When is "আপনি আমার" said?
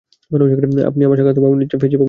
0.87-1.17